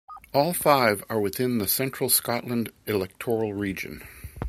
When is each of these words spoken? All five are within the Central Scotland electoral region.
All 0.33 0.51
five 0.51 1.03
are 1.11 1.19
within 1.19 1.59
the 1.59 1.67
Central 1.67 2.09
Scotland 2.09 2.71
electoral 2.87 3.53
region. 3.53 4.01